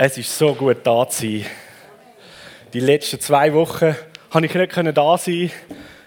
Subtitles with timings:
[0.00, 1.46] Es ist so gut da zu sein.
[2.72, 3.96] Die letzten zwei Wochen
[4.30, 5.50] konnte ich nicht da sein.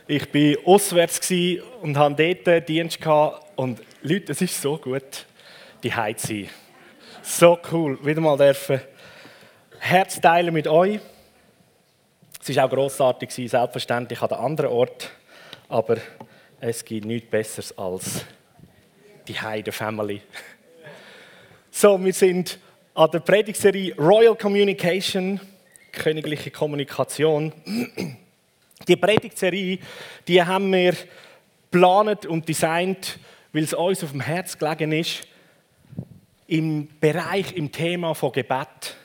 [0.08, 1.30] Ich war auswärts
[1.82, 3.00] und hatte dort Dienst.
[3.58, 5.26] Und Leute, es ist so gut,
[5.84, 6.50] die zu sein.
[7.22, 8.80] So cool, wieder mal dürfen
[9.80, 11.02] Herz teilen mit euch.
[12.42, 15.10] Es war auch grossartig, selbstverständlich an einem anderen Ort.
[15.68, 15.98] Aber
[16.62, 18.24] es gibt nichts Besseres als
[19.28, 20.22] die Heide Family.
[21.72, 22.58] So, wir sind
[22.94, 25.40] an der Predigserie Royal Communication,
[25.92, 27.54] königliche Kommunikation.
[28.88, 29.80] Die Predigserie,
[30.28, 30.96] die haben wir
[31.72, 33.20] geplant und designt,
[33.54, 35.28] weil es uns auf dem Herz gelegen ist,
[36.48, 38.96] im Bereich, im Thema von Gebet.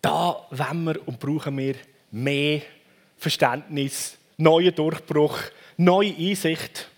[0.00, 1.74] Da wollen wir und brauchen wir
[2.10, 2.62] mehr
[3.18, 5.38] Verständnis, neuen Durchbruch,
[5.76, 6.88] neue Einsicht.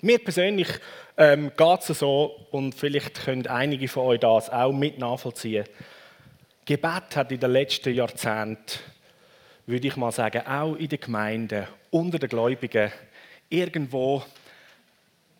[0.00, 0.68] Mir persönlich
[1.20, 5.66] ähm, geht es so, und vielleicht können einige von euch das auch mit nachvollziehen.
[6.64, 8.78] Gebet hat in den letzten Jahrzehnten,
[9.66, 12.90] würde ich mal sagen, auch in den Gemeinden, unter den Gläubigen,
[13.50, 14.22] irgendwo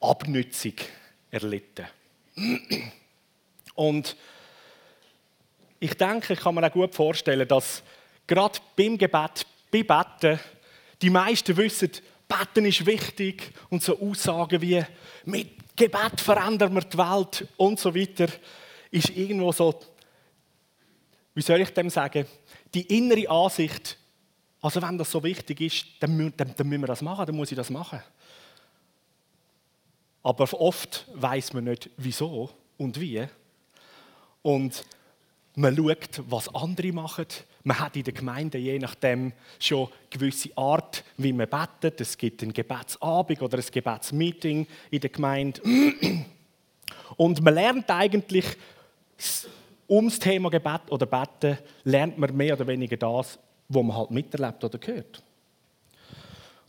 [0.01, 0.75] Abnützung
[1.31, 1.87] erlitten.
[3.75, 4.17] Und
[5.79, 7.83] ich denke, ich kann mir auch gut vorstellen, dass
[8.27, 10.41] gerade beim Gebet, beim Betten,
[11.01, 11.91] die meisten wissen,
[12.29, 14.85] Beten ist wichtig und so Aussagen wie
[15.25, 18.29] mit Gebet verändern wir die Welt und so weiter,
[18.91, 19.81] ist irgendwo so,
[21.35, 22.27] wie soll ich dem sagen,
[22.75, 23.97] die innere Ansicht,
[24.61, 27.51] also wenn das so wichtig ist, dann, dann, dann müssen wir das machen, dann muss
[27.51, 28.03] ich das machen.
[30.23, 33.27] Aber oft weiß man nicht, wieso und wie.
[34.43, 34.85] Und
[35.55, 37.27] man schaut, was andere machen.
[37.63, 42.01] Man hat in der Gemeinde je nachdem schon gewisse Art, wie man betet.
[42.01, 45.61] Es gibt einen Gebetsabend oder ein Gebetsmeeting in der Gemeinde.
[47.17, 48.47] Und man lernt eigentlich
[49.89, 53.39] ums Thema Gebet oder Beten, lernt man mehr oder weniger das,
[53.69, 55.23] was man halt miterlebt oder gehört.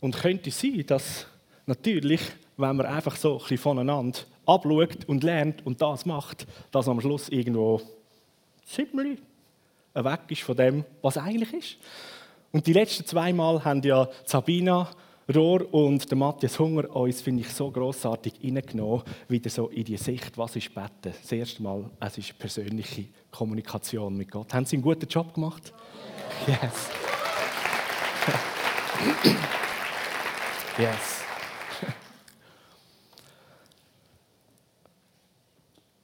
[0.00, 1.26] Und könnte sein, dass
[1.64, 2.20] natürlich,
[2.56, 7.00] wenn man einfach so ein bisschen voneinander abschaut und lernt und das macht, dass am
[7.00, 7.80] Schluss irgendwo
[8.66, 9.20] ziemlich
[9.94, 11.76] weg ist von dem, was eigentlich ist.
[12.50, 14.90] Und die letzten zwei Mal haben ja Sabina
[15.32, 19.96] Rohr und der Matthias Hunger uns, finde ich, so grossartig reingenommen, wieder so in die
[19.96, 21.14] Sicht, was ist Beten.
[21.20, 24.52] Das erste Mal, es ist persönliche Kommunikation mit Gott.
[24.52, 25.72] Haben Sie einen guten Job gemacht?
[26.46, 26.90] Yes.
[30.78, 31.22] yes.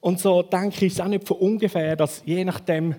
[0.01, 2.95] Und so denke ich, es auch nicht von ungefähr, dass je nachdem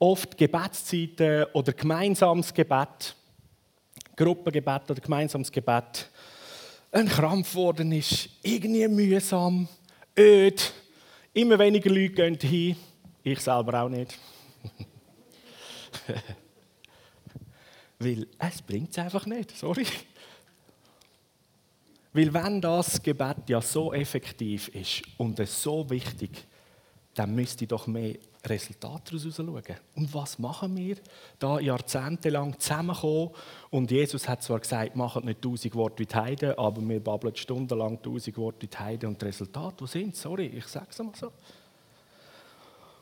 [0.00, 3.14] oft Gebetszeiten oder gemeinsames Gebet,
[4.16, 6.10] Gruppengebet oder gemeinsames Gebet
[6.90, 9.68] ein Krampf geworden ist, irgendwie mühsam,
[10.18, 10.72] öd,
[11.32, 12.76] immer weniger Leute gehen hin,
[13.22, 14.18] ich selber auch nicht.
[17.98, 19.86] Weil es bringt es einfach nicht, sorry.
[22.12, 26.46] Weil wenn das Gebet ja so effektiv ist und es so wichtig,
[27.14, 28.14] dann müsste doch mehr
[28.46, 29.76] Resultate daraus schauen.
[29.96, 30.96] Und was machen wir?
[31.38, 33.30] Da jahrzehntelang zusammenkommen
[33.70, 37.36] und Jesus hat zwar gesagt, macht nicht tausend Worte wie die Heiden, aber wir babbeln
[37.36, 40.98] stundenlang tausend Worte wie die Heiden und die Resultate, wo sind Sorry, ich sage es
[40.98, 41.32] mal so.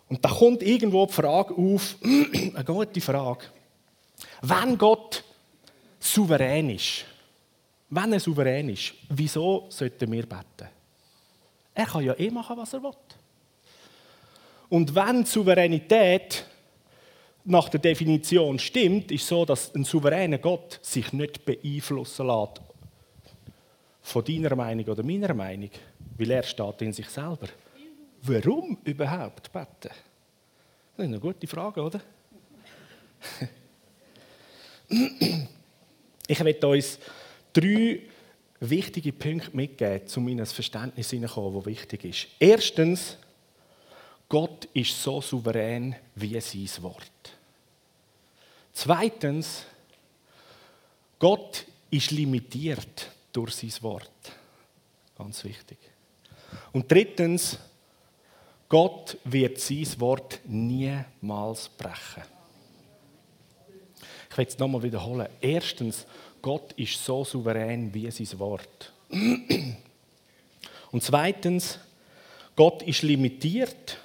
[0.08, 3.44] Und da kommt irgendwo die Frage auf, eine gute Frage.
[4.42, 5.22] Wenn Gott
[6.00, 7.04] souverän ist,
[7.90, 10.68] wenn er souverän ist, wieso sollten wir beten?
[11.74, 12.92] Er kann ja eh machen, was er will.
[14.68, 16.44] Und wenn Souveränität
[17.44, 22.60] nach der Definition stimmt, ist so, dass ein souveräner Gott sich nicht beeinflussen lässt
[24.02, 25.70] von deiner Meinung oder meiner Meinung,
[26.16, 27.48] weil er steht in sich selber.
[28.22, 29.68] Warum überhaupt beten?
[29.82, 29.92] Das
[30.96, 32.00] ist eine gute Frage, oder?
[36.26, 36.98] Ich werde uns
[37.52, 38.00] drei
[38.60, 42.26] wichtige Punkte mitgeben, um in ein Verständnis hineinzukommen, das wichtig ist.
[42.38, 43.16] Erstens,
[44.28, 47.32] Gott ist so souverän wie sein Wort.
[48.72, 49.64] Zweitens,
[51.18, 54.10] Gott ist limitiert durch sein Wort.
[55.16, 55.78] Ganz wichtig.
[56.72, 57.58] Und drittens,
[58.68, 62.22] Gott wird sein Wort niemals brechen.
[64.30, 65.28] Ich will es nochmal wiederholen.
[65.40, 66.06] Erstens,
[66.42, 68.92] Gott ist so souverän wie sein Wort.
[70.92, 71.78] Und zweitens,
[72.54, 73.98] Gott ist limitiert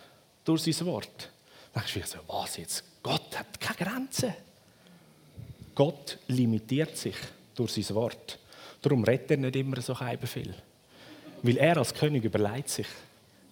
[0.44, 1.30] durch sein Wort.
[1.74, 2.84] Da denkst du so, was jetzt?
[3.02, 4.34] Gott hat keine Grenzen.
[5.76, 7.16] Gott limitiert sich
[7.56, 8.40] durch sein Wort.
[8.82, 10.54] Darum redet er nicht immer so viel.
[11.42, 12.88] Weil er als König überlegt sich.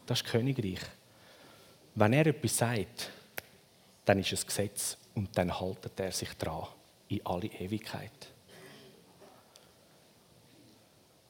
[0.06, 0.80] Das ist Königreich.
[1.96, 3.10] Wenn er etwas sagt,
[4.06, 6.68] dann ist es Gesetz und dann haltet er sich dran
[7.08, 8.12] in alle Ewigkeit.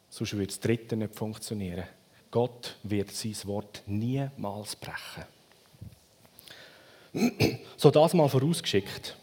[0.09, 1.85] Sonst würde das Dritte nicht funktionieren.
[2.29, 5.25] Gott wird sein Wort niemals brechen.
[7.77, 9.15] So das mal vorausgeschickt.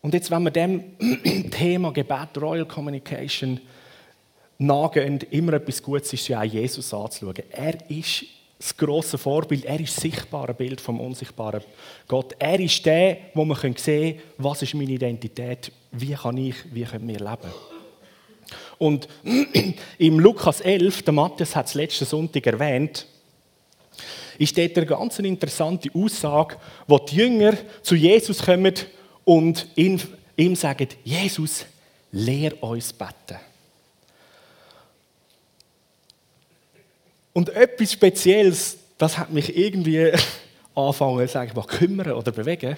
[0.00, 0.84] Und jetzt, wenn wir dem
[1.50, 3.60] Thema Gebet, Royal Communication
[4.58, 7.44] nachgehen, immer etwas Gutes ist ja auch Jesus anzuschauen.
[7.50, 8.24] Er ist
[8.58, 11.62] das grosse Vorbild, er ist das sichtbare Bild vom unsichtbaren
[12.08, 12.34] Gott.
[12.38, 16.84] Er ist der, wo man sehen können, was ist meine Identität, wie kann ich, wie
[16.84, 17.52] können wir leben.
[18.78, 19.08] Und
[19.98, 23.06] im Lukas 11, der Matthias hat es letzten Sonntag erwähnt,
[24.42, 26.56] ist dort eine ganz interessante Aussage,
[26.86, 28.74] wo die Jünger zu Jesus kommen
[29.24, 30.00] und ihm,
[30.36, 31.64] ihm sagen, Jesus,
[32.10, 33.38] lehr uns beten.
[37.32, 40.12] Und etwas Spezielles, das hat mich irgendwie
[40.74, 42.76] angefangen, sage ich mal, kümmern oder bewegen.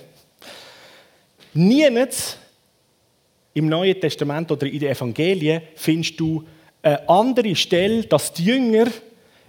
[1.55, 2.37] Niemals
[3.55, 6.45] im Neuen Testament oder in den Evangelien findest du
[6.83, 8.89] eine andere Stelle, dass die Jünger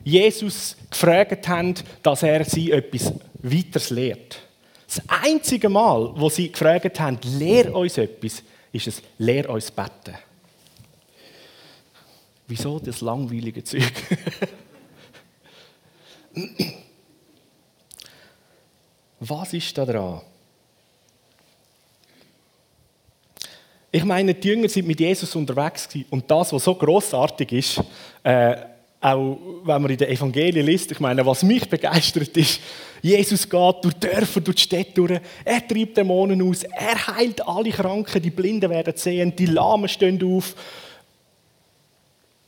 [0.06, 1.74] Jesus gefragt haben,
[2.04, 4.40] dass er sie etwas weiteres lehrt.
[4.86, 10.16] Das einzige Mal, wo sie gefragt haben, lehr uns etwas, ist es, lehr uns beten.
[12.48, 13.92] Wieso das langweilige Zeug?
[19.19, 20.22] Was ist da dran?
[23.92, 27.81] Ich meine, die Jünger sind mit Jesus unterwegs und das, was so großartig ist,
[28.24, 28.58] äh,
[29.02, 32.60] auch wenn man in den Evangelien liest, ich meine, was mich begeistert ist,
[33.02, 37.70] Jesus geht durch Dörfer, durch die Städte durch, er treibt Dämonen aus, er heilt alle
[37.70, 40.56] Kranken, die Blinden werden sehen, die Lahmen stehen auf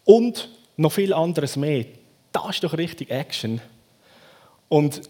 [0.03, 1.85] und noch viel anderes mehr.
[2.31, 3.61] Das ist doch richtig Action.
[4.69, 5.01] Und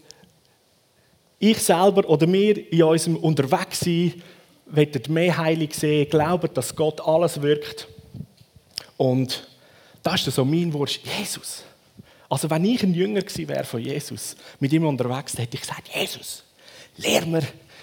[1.38, 4.22] ich selber oder wir in unserem Unterwegssein
[4.66, 7.88] wollen mehr Heilig sehen, glauben, dass Gott alles wirkt.
[8.96, 9.47] Und
[10.08, 11.00] das ist so mein Wunsch.
[11.18, 11.64] Jesus.
[12.28, 15.62] Also wenn ich ein Jünger gewesen wäre von Jesus, mit ihm unterwegs, dann hätte ich
[15.62, 16.44] gesagt, Jesus,
[16.96, 17.42] lehr mir,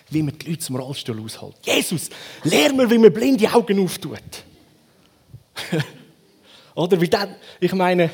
[0.10, 1.56] wie man die Leute zum Rollstuhl aushält.
[1.64, 2.10] Jesus,
[2.44, 4.20] lehr mir, wie man blinde Augen auftut.
[6.76, 7.30] Oder wie das,
[7.60, 8.10] ich meine,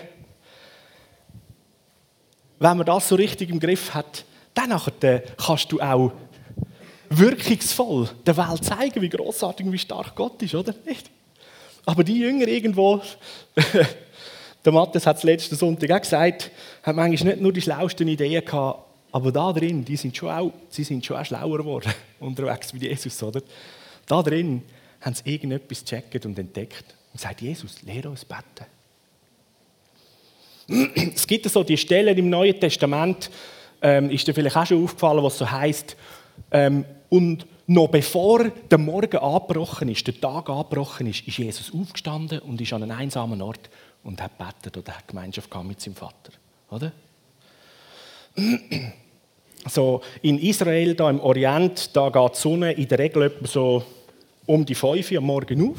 [2.59, 4.23] wenn man das so richtig im Griff hat,
[4.53, 4.79] dann
[5.37, 6.11] kannst du auch
[7.09, 11.09] wirkungsvoll der Welt zeigen, wie großartig und wie stark Gott ist, oder nicht?
[11.85, 13.01] Aber die Jünger irgendwo,
[14.65, 16.51] der Matthias hat es letzten Sonntag auch gesagt,
[16.83, 20.51] haben manchmal nicht nur die schlauesten Ideen gehabt, aber da drin, die sind schon auch,
[20.69, 23.41] sie sind schon auch schlauer geworden unterwegs mit Jesus, oder?
[24.05, 24.63] Da drin
[25.01, 28.65] haben sie irgendetwas gecheckt und entdeckt und gesagt, Jesus, lehre uns beten.
[31.15, 33.29] Es gibt so die Stellen im Neuen Testament,
[33.81, 35.97] ähm, ist dir vielleicht auch schon aufgefallen, was so heißt,
[36.51, 42.39] ähm, und noch bevor der Morgen angebrochen ist, der Tag angebrochen ist, ist Jesus aufgestanden
[42.39, 43.69] und ist an einem einsamen Ort
[44.03, 46.33] und hat betet oder hat Gemeinschaft mit seinem Vater,
[46.69, 46.91] oder?
[49.67, 53.83] So in Israel, da im Orient, da geht die Sonne in der Regel so
[54.45, 55.77] um die 5 Uhr am Morgen auf.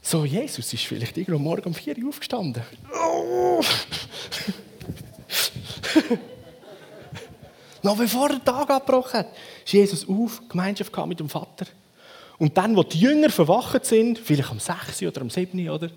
[0.00, 2.62] So, Jesus ist vielleicht irgendwo morgen um 4 Uhr aufgestanden.
[2.94, 3.60] Oh.
[7.82, 9.26] Noch bevor der Tag abgebrochen hat,
[9.66, 11.66] ist Jesus auf, Gemeinschaft mit dem Vater.
[12.38, 15.90] Und dann, wo die Jünger verwacht sind, vielleicht um 6 oder um 7 oder?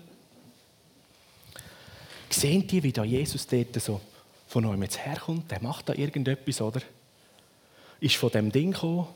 [2.28, 4.00] Sehen die, wie da Jesus dort so
[4.46, 5.50] von euch jetzt herkommt?
[5.50, 6.80] Der macht da irgendetwas, oder?
[8.00, 9.06] Ist von dem Ding gekommen,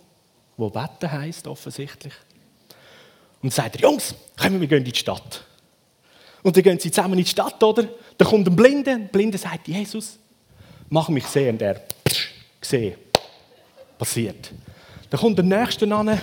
[0.56, 2.14] wo Betten heisst, offensichtlich
[3.44, 5.44] und sagt, Jungs, kommen wir gehen in die Stadt.
[6.42, 7.86] Und dann gehen sie zusammen in die Stadt, oder?
[8.16, 10.18] Da kommt ein Blinde, ein Blinde sagt, Jesus,
[10.88, 11.56] mach mich sehen.
[11.56, 11.82] Und er,
[12.58, 12.94] gesehen.
[13.98, 14.52] Passiert.
[15.10, 16.20] Dann kommt der Nächste an,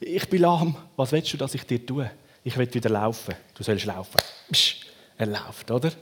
[0.00, 2.10] ich bin lahm, was willst du, dass ich dir tue?
[2.42, 3.34] Ich will wieder laufen.
[3.54, 4.18] Du sollst laufen.
[4.50, 4.86] Psch,
[5.18, 5.92] er läuft, oder?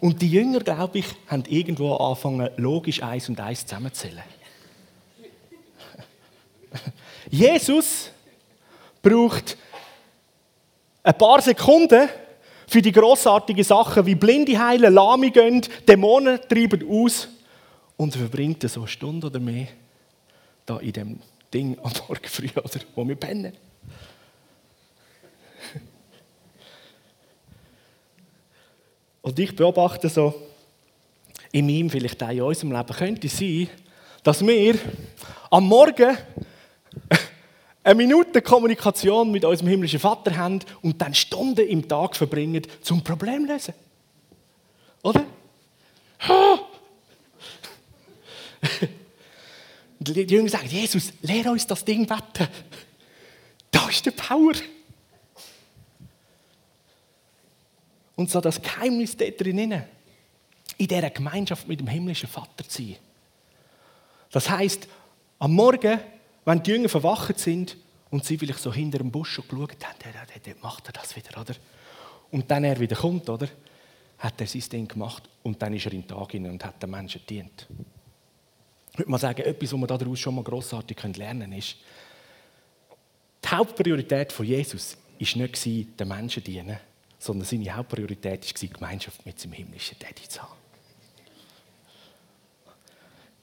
[0.00, 4.22] Und die Jünger, glaube ich, haben irgendwo angefangen, logisch eins und eins zusammenzählen.
[7.30, 8.10] Jesus
[9.02, 9.56] braucht
[11.02, 12.08] ein paar Sekunden
[12.66, 17.28] für die großartigen Sachen wie Blinde heilen, Lahme gehen, Dämonen treiben aus
[17.98, 19.66] und verbringt so eine Stunde oder mehr
[20.64, 21.20] da in dem
[21.52, 23.52] Ding am Morgen früh, oder, wo wir pennen.
[29.20, 30.34] Und ich beobachte so,
[31.52, 33.68] in meinem, vielleicht auch in unserem Leben, könnte es sein,
[34.22, 34.78] dass wir
[35.50, 36.16] am Morgen
[37.82, 43.02] eine Minute Kommunikation mit unserem himmlischen Vater haben und dann Stunden im Tag verbringen, zum
[43.02, 43.74] Problem zu lösen.
[45.02, 45.24] Oder?
[49.98, 52.48] Und die Jünger sagen, Jesus, lehre uns das Ding beten.
[53.70, 54.54] Da ist der Power.
[58.14, 59.84] Und so das Geheimnis dort drinnen,
[60.76, 62.96] in dieser Gemeinschaft mit dem himmlischen Vater zu sein.
[64.30, 64.88] Das heißt,
[65.38, 66.00] am Morgen,
[66.44, 67.76] wenn die Jünger verwacht sind
[68.10, 71.54] und sie vielleicht so hinter dem Busch geschaut haben, dann macht er das wieder, oder?
[72.30, 73.48] Und dann er wieder kommt, oder?
[74.18, 76.82] Hat er sein Ding gemacht und dann ist er in den Tag hinein und hat
[76.82, 77.66] den Menschen dient.
[78.98, 81.76] Ich würde mal sagen, etwas, was man daraus schon mal grossartig lernen können, ist,
[83.44, 86.78] die Hauptpriorität von Jesus war nicht, den Menschen dienen,
[87.16, 90.52] sondern seine Hauptpriorität war, Gemeinschaft mit seinem himmlischen Daddy zu haben.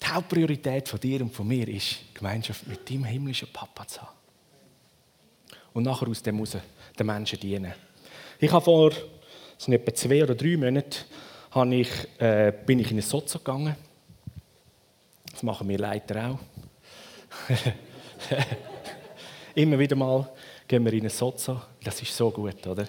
[0.01, 4.17] Die Hauptpriorität von dir und von mir ist, Gemeinschaft mit deinem himmlischen Papa zu haben.
[5.71, 6.57] Und nachher aus dem heraus
[6.99, 7.73] den Menschen dienen.
[8.41, 8.91] Ich habe vor
[9.57, 11.05] sind etwa zwei oder drei Monaten
[11.71, 13.77] ich, äh, bin ich in ein Sozo gegangen.
[15.35, 16.39] Das machen wir Leiter auch.
[19.55, 20.31] Immer wieder mal
[20.65, 21.61] gehen wir in ein Sozo.
[21.83, 22.87] Das ist so gut, oder?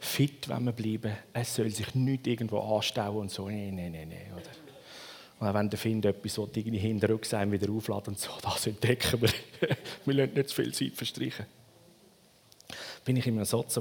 [0.00, 1.16] Fit, wenn wir bleiben.
[1.32, 3.48] Es soll sich nicht irgendwo anstauen und so.
[3.48, 4.50] Nein, nein, nein, nein, oder?
[5.48, 9.22] Und wenn der Find etwas so irgendwie hinter sein wieder aufladen und so, das entdecken
[9.22, 9.30] wir.
[10.06, 11.46] wir lassen nicht zu viel Zeit verstreichen.
[13.04, 13.80] Bin ich in einem Sozo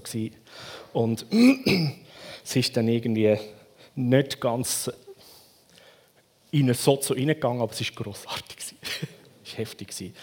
[0.94, 1.26] und
[2.44, 3.36] es ist dann irgendwie
[3.96, 4.92] nicht ganz
[6.51, 8.58] in ein Sozo reingegangen, aber es war grossartig.
[9.44, 10.13] es war heftig.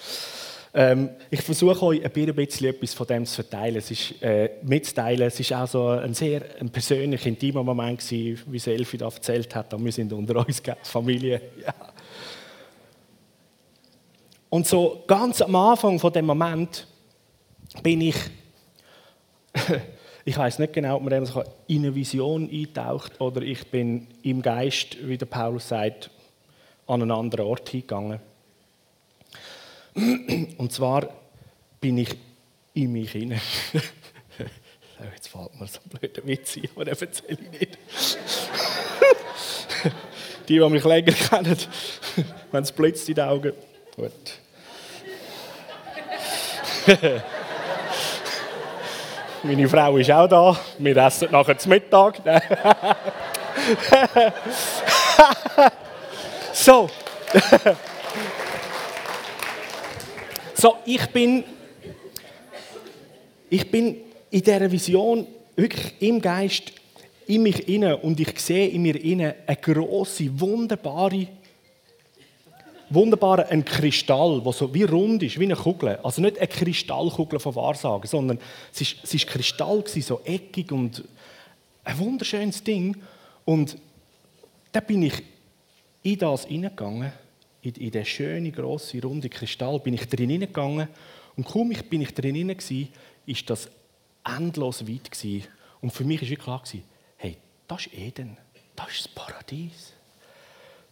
[0.77, 5.29] Ähm, ich versuche euch ein bisschen etwas von dem zu verteilen, es ist, äh, mitzuteilen.
[5.29, 9.07] Es war auch so ein sehr ein persönlich intimer Moment, gewesen, wie es Elfi da
[9.07, 9.73] erzählt hat.
[9.79, 11.41] Wir sind unter uns, Familie.
[11.65, 11.75] Ja.
[14.51, 16.87] Und so ganz am Anfang von dem Moment
[17.83, 18.15] bin ich,
[20.25, 21.29] ich weiß nicht genau, ob man
[21.67, 26.11] in eine Vision eintaucht oder ich bin im Geist, wie der Paulus sagt,
[26.87, 28.21] an einen anderen Ort hingegangen.
[29.95, 31.09] Und zwar
[31.81, 32.17] bin ich
[32.75, 33.41] in mich hinein.
[35.15, 37.79] Jetzt fällt mir so ein blöder Witz ein, aber den erzähle ich nicht.
[40.49, 41.57] die, die mich länger kennen,
[42.53, 43.53] wenn es blitzt in den Augen.
[43.97, 44.13] Gut.
[49.43, 50.59] Meine Frau ist auch da.
[50.79, 52.23] Wir essen nachher zum Mittag.
[56.65, 56.89] So.
[60.57, 61.45] So, ich bin,
[63.51, 63.97] ich bin
[64.31, 66.73] in dieser Vision wirklich im Geist
[67.27, 71.27] in mich inne und ich sehe in mir inne eine große, wunderbare,
[72.89, 75.99] wunderbare ein Kristall, der so wie rund ist, wie eine Kugel.
[76.03, 78.39] Also nicht eine Kristallkugel von Wahrsagen, sondern
[78.73, 81.05] es ist, es ist Kristall so eckig und
[81.85, 82.97] ein wunderschönes Ding.
[83.45, 83.77] Und
[84.73, 85.23] da bin ich
[86.05, 87.13] in das hineingegangen
[87.63, 90.89] in, in den schönen, grossen, runden Kristall, bin ich drin hineingegangen
[91.35, 93.69] und kaum ich, bin ich drin hinein war, das
[94.25, 95.49] endlos weit gewesen.
[95.81, 96.85] Und für mich war klar, gewesen,
[97.17, 98.37] hey, das ist Eden,
[98.77, 99.93] das ist das Paradies.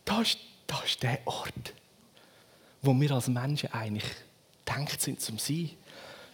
[0.04, 1.74] Das ist, das ist der Ort,
[2.80, 4.04] wo wir als Menschen eigentlich
[4.66, 5.70] denkt sind zum Sein.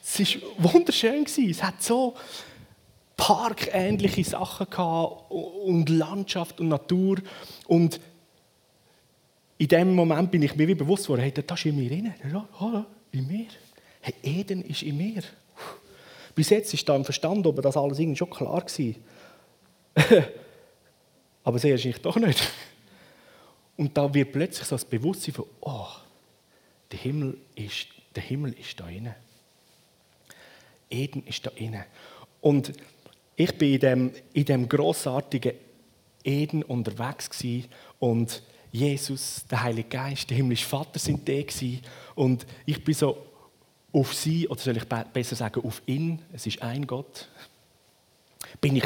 [0.02, 1.24] Es war wunderschön.
[1.24, 1.50] Gewesen.
[1.50, 2.14] Es hat so
[3.16, 7.18] parkähnliche Sachen gehabt und Landschaft und Natur.
[7.66, 8.00] Und
[9.58, 12.14] in dem Moment bin ich mir wie bewusst geworden, hey, das ist in mir drin.
[12.32, 13.46] Ja, in mir.
[14.00, 15.22] Hey, Eden ist in mir.
[16.34, 18.96] Bis jetzt ist da im Verstand aber das alles irgendwie schon klar gewesen.
[21.44, 22.40] aber sehr ist doch nicht.
[23.76, 25.88] Und da wird plötzlich so das Bewusstsein von, oh,
[26.92, 29.16] der Himmel ist, der Himmel ist da inne.
[30.88, 31.84] Eden ist da inne.
[32.40, 32.72] Und
[33.34, 35.52] ich bin in dem, in dem grossartigen
[36.22, 37.44] Eden unterwegs
[37.98, 41.80] und Jesus, der Heilige Geist, der himmlische Vater sind gewesen.
[42.14, 43.26] und ich bin so
[43.92, 47.28] auf sie, oder soll ich besser sagen, auf ihn, es ist ein Gott,
[48.60, 48.84] bin ich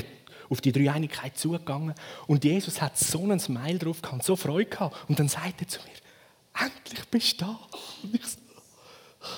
[0.49, 1.95] auf die Dreieinigkeit zugegangen
[2.27, 5.69] und Jesus hat so einen Smile drauf gehabt, so Freude gehabt und dann sagt er
[5.69, 7.59] zu mir, endlich bist du da.
[8.03, 8.39] Und ich so,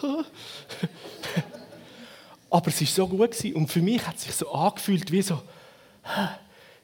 [2.51, 3.55] Aber es war so gut gewesen.
[3.55, 5.43] und für mich hat es sich so angefühlt wie so,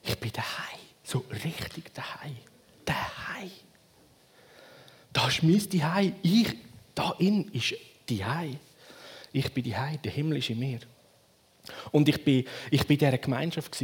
[0.03, 2.37] ich bin daheim, so richtig daheim
[3.41, 3.51] daheim.
[5.13, 6.15] Da ist mein Daheim.
[6.23, 6.57] Ich,
[6.95, 7.75] da in ist
[8.09, 8.59] Daheim.
[9.33, 10.81] Ich bin Daheim, der Himmel ist in mir.
[11.93, 13.77] Und ich bin, ich bin in dieser Gemeinschaft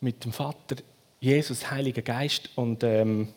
[0.00, 0.76] mit dem Vater,
[1.20, 2.50] Jesus, Heiliger Geist.
[2.54, 3.28] Und ähm,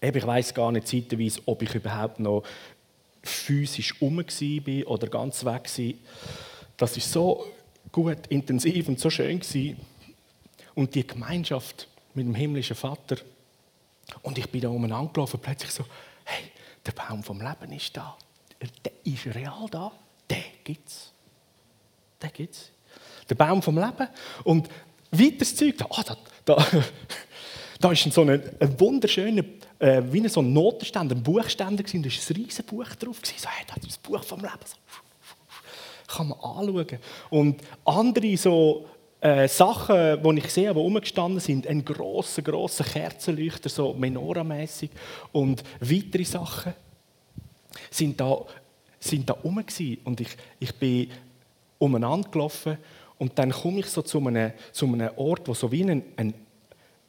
[0.00, 2.44] ich weiß gar nicht zeitweise, ob ich überhaupt noch
[3.22, 5.94] physisch um war oder ganz weg war.
[6.76, 7.46] Das ist so
[7.92, 9.76] gut, intensiv und so schön gewesen.
[10.74, 13.16] Und die Gemeinschaft mit dem himmlischen Vater.
[14.22, 15.84] Und ich bin da oben angelaufen, plötzlich so,
[16.24, 16.44] hey,
[16.84, 18.16] der Baum vom Leben ist da.
[18.84, 19.92] Der ist real da.
[20.28, 21.12] Den gibt's.
[22.22, 22.70] Den gibt's.
[23.28, 24.08] Der Baum vom Leben.
[24.44, 24.68] Und
[25.10, 26.66] weiteres Zeug, da, oh, da, da,
[27.80, 29.44] da ist so ein, ein wunderschöner,
[29.78, 33.22] äh, wie so ein Notenständer, ein Buchständer gewesen, da war ein riesiges Buch drauf.
[33.22, 33.38] Gewesen.
[33.38, 34.58] So, hey, das ist das Buch vom Leben.
[34.64, 34.76] So,
[36.08, 36.98] kann man anschauen.
[37.30, 38.86] Und andere so
[39.20, 44.90] äh, Sachen, die ich sehe, die rumgestanden sind, ein grosser, grosser Kerzenleuchter, so Menorah-mässig.
[45.32, 46.72] Und weitere Sachen,
[47.90, 48.44] sind da,
[48.98, 49.62] sind da rum
[50.04, 51.10] und ich, ich bin
[51.78, 52.78] umeinander gelaufen.
[53.18, 56.34] Und dann komme ich so zu einem, zu einem Ort, wo so wie ein, ein,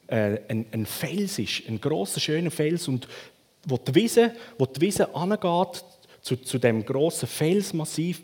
[0.08, 2.86] äh, ein, ein Fels ist, ein grosser, schöner Fels.
[2.88, 3.08] Und
[3.66, 5.84] wo die Wiese, wo die Wiese angeht,
[6.20, 8.22] zu, zu dem grossen Felsmassiv,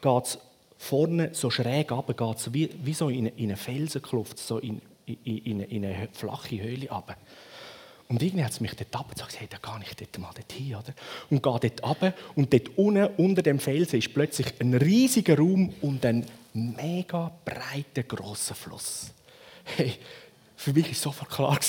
[0.00, 0.38] geht es
[0.78, 4.80] vorne so schräg runter, geht es wie, wie so in, in eine Felsenkluft, so in,
[5.06, 7.16] in, in, in eine flache Höhle runter.
[8.08, 10.76] Und irgendwie hat es mich dort runter gesagt, hey, da gehe ich dort mal dorthin,
[10.76, 10.94] oder?
[11.28, 15.74] Und gehe dort runter und dort unten, unter dem Felsen, ist plötzlich ein riesiger Raum
[15.82, 19.12] und ein mega breiter, grosser Fluss.
[19.64, 19.94] Hey,
[20.58, 21.60] für mich war sofort klar,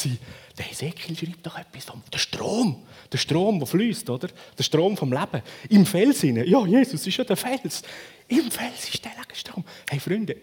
[0.57, 2.87] der Hesekiel schreibt doch etwas vom der Strom.
[3.11, 4.29] Der Strom, der fließt, oder?
[4.57, 5.43] Der Strom vom Leben.
[5.69, 6.47] Im Fels hinein.
[6.47, 7.83] Ja, Jesus ist ja der Fels.
[8.27, 9.63] Im Fels ist der Strom.
[9.87, 10.35] Hey Freunde,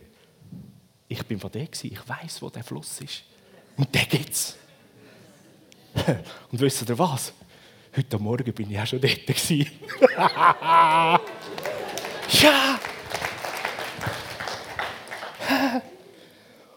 [1.09, 1.91] ich bin von der gewesen.
[1.93, 3.25] Ich weiß, wo der Fluss ist.
[3.77, 4.57] Und der gibt's.
[6.53, 7.33] Und wisst ihr was?
[7.97, 9.69] Heute Morgen bin ich auch schon dort gewesen.
[10.17, 11.21] ja!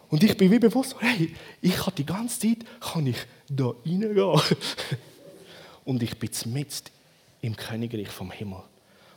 [0.09, 4.15] Und ich bin wie bewusst, hey, ich kann die ganze Zeit kann ich da reingehen.
[5.85, 6.89] Und ich bin mitten
[7.41, 8.61] im Königreich vom Himmel.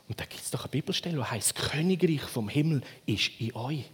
[0.07, 3.85] Und da gibt es doch eine Bibelstelle, die heißt: Königreich vom Himmel ist in euch.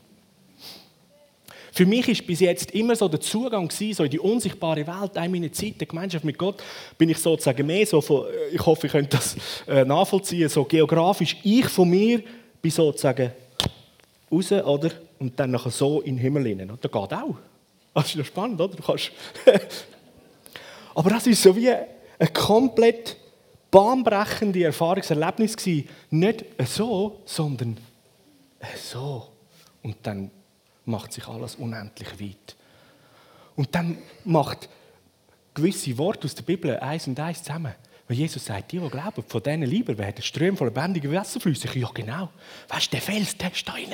[1.72, 5.16] Für mich ist bis jetzt immer so der Zugang gewesen, so in die unsichtbare Welt,
[5.16, 6.62] in meiner Zeit der Gemeinschaft mit Gott,
[6.98, 9.36] bin ich sozusagen mehr so von, äh, ich hoffe, ihr könnt das
[9.68, 11.38] äh, nachvollziehen, so geografisch.
[11.44, 12.24] Ich von mir
[12.62, 13.32] bin sozusagen
[14.32, 14.92] raus, oder?
[15.20, 16.68] Und dann nachher so in den Himmel hinein.
[16.82, 17.36] Das geht auch.
[17.94, 18.76] Das ist ja spannend, oder?
[18.76, 19.12] Du kannst
[20.96, 23.18] Aber das ist so wie eine komplett
[23.72, 25.90] bahnbrechende Erfahrungserlebnis gewesen.
[26.10, 27.78] Nicht so, sondern
[28.76, 29.28] so.
[29.84, 30.32] Und dann
[30.86, 32.56] macht sich alles unendlich weit.
[33.56, 34.70] Und dann macht
[35.54, 37.76] gewisse Worte aus der Bibel eins und eins zusammen.
[38.10, 41.70] Weil Jesus sagt, die, die glauben, von denen lieber werden Ströme von lebendigen Wasser fließen.
[41.80, 42.30] Ja, genau.
[42.68, 43.94] Weißt du, der Fels, der ist da drin.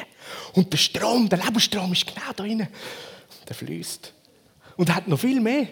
[0.53, 2.65] Und der Strom, der Lebensstrom ist genau da drin.
[3.45, 4.13] Der fließt.
[4.77, 5.67] Und er hat noch viel mehr.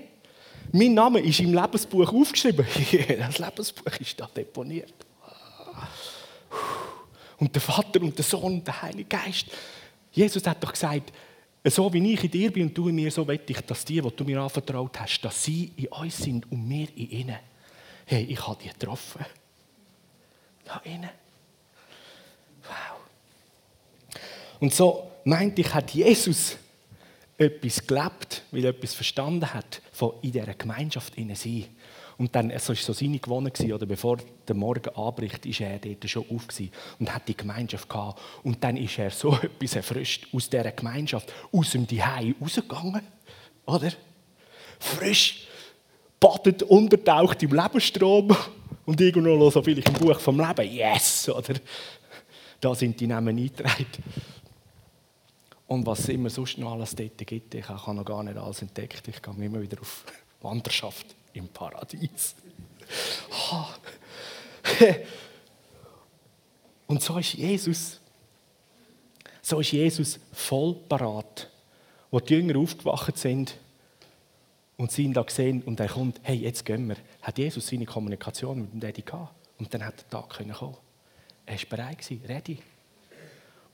[0.74, 2.68] Mein Name ist im Lebensbuch aufgeschrieben.
[3.18, 4.94] das Lebensbuch ist da deponiert.
[7.38, 9.46] Und der Vater und der Sohn und der Heilige Geist.
[10.12, 11.14] Jesus hat doch gesagt,
[11.64, 14.02] so wie ich in dir bin und du in mir, so will ich, dass die,
[14.02, 17.53] die du mir anvertraut hast, dass sie in uns sind und wir in ihnen
[18.06, 19.26] hey, ich habe die getroffen.
[20.66, 21.10] Da innen.
[22.64, 23.00] Wow.
[24.60, 26.58] Und so meinte ich, hat Jesus
[27.38, 31.66] etwas gelebt, weil er etwas verstanden hat, von in dieser Gemeinschaft innen sein.
[32.18, 36.10] Und dann, es war so seine Gewohnung, oder bevor der Morgen anbricht, ist er dort
[36.10, 36.48] schon auf
[37.00, 38.22] und hat die Gemeinschaft gehabt.
[38.44, 43.02] Und dann ist er so etwas erfrischt aus dieser Gemeinschaft, aus dem Zuhause rausgegangen,
[43.66, 43.92] oder?
[44.80, 45.43] Frisch
[46.24, 48.36] badet, untertaucht im Lebensstrom
[48.86, 50.72] und irgendwo noch so vielleicht im Buch vom Leben.
[50.72, 51.28] Yes!
[51.28, 51.56] Oder?
[52.62, 53.86] Da sind die Namen eingetragen.
[55.68, 58.62] Und was es immer sonst noch alles dort gibt, ich habe noch gar nicht alles
[58.62, 59.06] entdeckt.
[59.08, 60.06] Ich gehe immer wieder auf
[60.42, 62.36] Wanderschaft im Paradies.
[66.88, 68.00] Und so ist Jesus,
[69.42, 71.50] so ist Jesus voll parat.
[72.12, 73.58] Wo die Jünger aufgewacht sind,
[74.78, 77.86] und sie ihn da gesehen und er kommt, hey, jetzt gehen wir, hat Jesus seine
[77.86, 79.34] Kommunikation mit dem Daddy gehabt.
[79.60, 80.76] Und dann hat der Tag kommen.
[81.46, 82.58] Er war bereit, ready.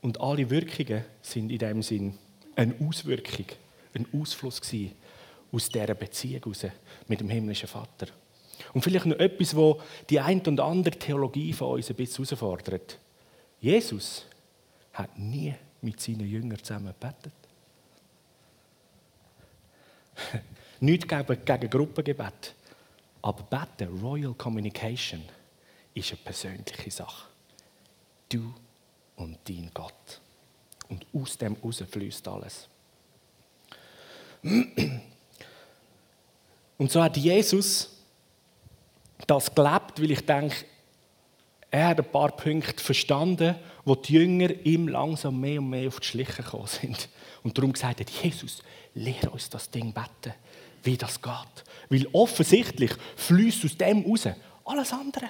[0.02, 2.18] Und alle Wirkungen sind in dem Sinn
[2.56, 3.46] eine Auswirkung,
[3.94, 4.62] ein Ausfluss
[5.52, 6.66] aus dieser Beziehung raus
[7.08, 8.08] mit dem himmlischen Vater.
[8.74, 13.00] Und vielleicht noch etwas, wo die ein und andere Theologie von uns ein bisschen herausfordert.
[13.62, 14.26] Jesus
[14.94, 17.34] hat nie mit seinen Jüngern zusammen gebetet.
[20.80, 22.56] Nicht gegen, gegen Gruppengebet.
[23.22, 25.22] Aber beten, Royal Communication,
[25.94, 27.28] ist eine persönliche Sache.
[28.30, 28.54] Du
[29.18, 30.22] und dein Gott.
[30.88, 32.68] Und aus dem raus fließt alles.
[36.78, 37.98] Und so hat Jesus
[39.28, 40.56] das gelebt, weil ich denke,
[41.70, 46.00] er hat ein paar Punkte verstanden, wo die Jünger ihm langsam mehr und mehr auf
[46.00, 47.10] die Schliche gekommen sind.
[47.44, 48.64] Und darum gesagt hat, Jesus,
[48.96, 50.34] lehre uns das Ding beten
[50.84, 51.34] wie das geht.
[51.90, 54.28] Weil offensichtlich fließt aus dem raus
[54.66, 55.30] Alles andere.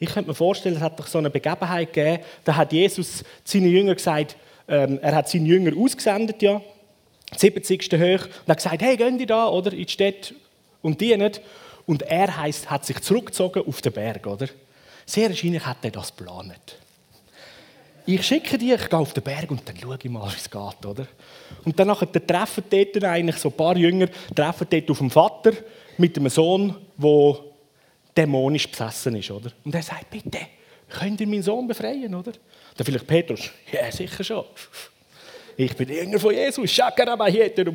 [0.00, 3.68] Ich könnte mir vorstellen, es hat doch so eine Begebenheit gegeben, da hat Jesus seinen
[3.70, 4.36] Jüngern gesagt,
[4.68, 6.60] ähm, er hat seine Jünger ausgesendet, ja,
[7.36, 7.92] 70.
[7.94, 10.34] hoch, und hat gesagt, hey, gehen die da, oder, in die Stadt
[10.82, 11.32] und dienen.
[11.86, 14.48] Und er heisst, hat sich zurückgezogen auf den Berg, oder?
[15.04, 16.78] Sehr wahrscheinlich hat er das geplant.
[18.10, 20.48] Ich schicke dich, ich gehe auf den Berg und dann schaue ich mal, wie es
[20.48, 21.06] geht, oder?
[21.66, 25.52] Und dann nachher, treffen dort eigentlich so ein paar Jünger, treffen dort auf den Vater
[25.98, 27.36] mit einem Sohn, der
[28.16, 29.52] dämonisch besessen ist, oder?
[29.62, 30.38] Und er sagt, bitte,
[30.88, 32.32] könnt ihr meinen Sohn befreien, oder?
[32.78, 34.46] Dann vielleicht Petrus, ja, sicher schon.
[35.58, 37.70] Ich bin Jünger von Jesus, Shakarabahiete.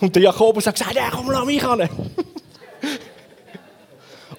[0.00, 1.88] Und der Jakobus hat gesagt, ja, komm, lass mich an.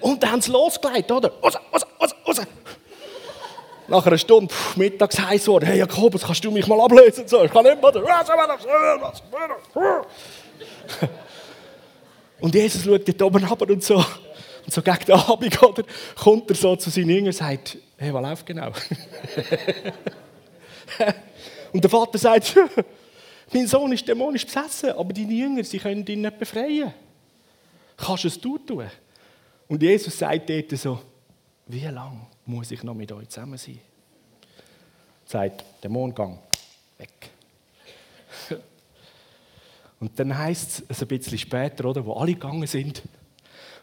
[0.00, 1.32] Und dann haben sie losgelegt, oder?
[1.42, 2.46] Raus, raus, raus, raus.
[3.88, 7.28] Nach einer Stunde, pff, mittags heiß worden, hey Jakobus, kannst du mich mal ablösen?
[7.28, 7.92] So, ich kann nicht mehr.
[12.40, 13.96] Und Jesus schaut dort oben runter und so.
[13.96, 15.84] Und so gegen den Abend oder,
[16.16, 18.66] kommt er so zu seinen Jüngern und sagt, hey, was läuft genau?
[21.72, 22.56] und der Vater sagt,
[23.52, 26.92] mein Sohn ist dämonisch besessen, aber deine Jünger, sie können ihn nicht befreien.
[27.96, 28.60] Kannst du es tun?
[29.68, 30.98] Und Jesus sagt dort so,
[31.66, 33.80] wie lange muss ich noch mit euch zusammen sein?
[35.24, 36.38] Sagt, Dämonengang,
[36.98, 37.30] weg.
[40.00, 43.02] Und dann heißt es ein bisschen später, oder, wo alle gegangen sind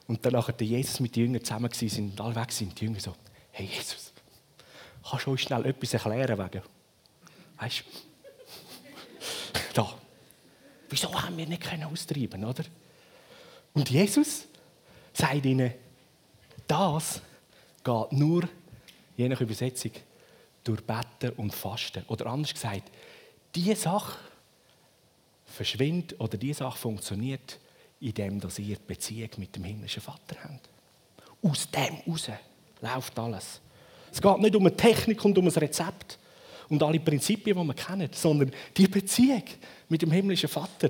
[0.08, 2.80] und dann nachher der Jesus mit den Jüngern zusammen waren sind und alle weg sind,
[2.80, 3.16] die Jünger so,
[3.52, 4.12] hey Jesus,
[5.10, 6.62] kannst du uns schnell etwas erklären wegen,
[7.58, 7.84] weißt du,
[9.74, 9.94] da,
[10.90, 12.64] wieso haben wir nicht austreiben, oder?
[13.74, 14.46] Und Jesus
[15.14, 15.74] sagt ihnen,
[16.68, 17.22] das
[17.84, 18.48] geht nur,
[19.18, 19.92] je nach Übersetzung,
[20.64, 22.04] durch Betten und Fasten.
[22.08, 22.90] Oder anders gesagt,
[23.54, 24.18] diese Sache
[25.46, 27.60] verschwindet oder diese Sache funktioniert,
[28.00, 30.70] indem ihr Beziehung mit dem himmlischen Vater habt.
[31.42, 32.30] Aus dem raus
[32.82, 33.62] läuft alles.
[34.12, 36.18] Es geht nicht um eine Technik und um ein Rezept
[36.70, 39.44] und alle Prinzipien, die man kennt, sondern die Beziehung
[39.90, 40.90] mit dem himmlischen Vater.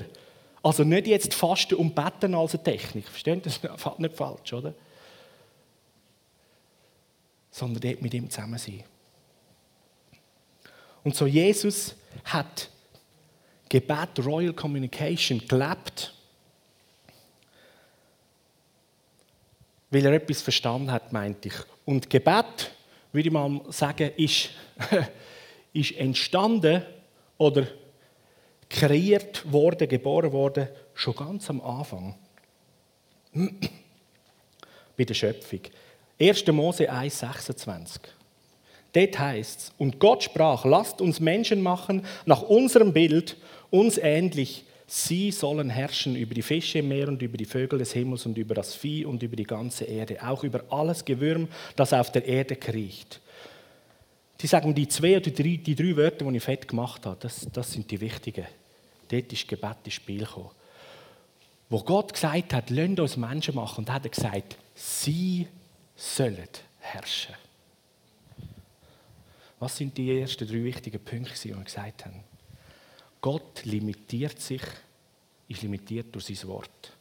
[0.62, 3.08] Also nicht jetzt Fasten und Betten als eine Technik.
[3.08, 3.60] Versteht das?
[3.60, 4.74] Das nicht falsch, oder?
[7.54, 8.84] Sondern dort mit ihm zusammen sein.
[11.04, 12.70] Und so Jesus hat
[13.70, 16.14] Gebet Royal Communication gelebt,
[19.92, 21.56] weil er etwas verstanden hat, meinte ich.
[21.86, 22.72] Und Gebet,
[23.12, 24.50] würde ich mal sagen, ist,
[25.74, 26.84] ist entstanden
[27.38, 27.68] oder
[28.70, 32.16] kreiert worden, geboren worden, schon ganz am Anfang.
[34.98, 35.62] Bei der Schöpfung.
[36.24, 36.48] 1.
[36.48, 38.02] Mose 1, 26.
[38.94, 43.36] Dort heißt es, und Gott sprach, lasst uns Menschen machen nach unserem Bild
[43.72, 44.64] uns ähnlich.
[44.88, 48.38] Sie sollen herrschen über die Fische im Meer und über die Vögel des Himmels und
[48.38, 52.26] über das Vieh und über die ganze Erde, auch über alles Gewürm, das auf der
[52.26, 53.20] Erde kriecht.
[54.40, 57.48] Die sagen, die zwei oder drei, die drei Wörter, die ich fett gemacht habe, das,
[57.52, 58.46] das sind die wichtigen.
[59.10, 60.52] Dort ist Gebet ins Spiel gekommen.
[61.70, 65.48] Wo Gott gesagt hat, lasst uns Menschen machen, und hat er gesagt, sie
[66.04, 67.36] sollen herrschen.
[69.60, 72.24] Was sind die ersten drei wichtigen Punkte, die wir gesagt haben?
[73.22, 74.62] Gott limitiert sich,
[75.48, 76.92] ist limitiert durch sein Wort.